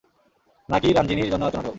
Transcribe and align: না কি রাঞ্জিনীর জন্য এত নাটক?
না 0.69 0.77
কি 0.79 0.89
রাঞ্জিনীর 0.91 1.29
জন্য 1.31 1.43
এত 1.45 1.55
নাটক? 1.55 1.69